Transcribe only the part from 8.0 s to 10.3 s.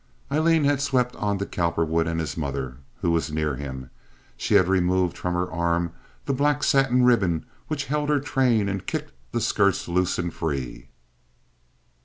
her train and kicked the skirts loose